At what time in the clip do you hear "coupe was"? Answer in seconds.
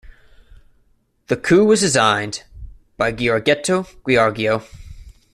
1.37-1.81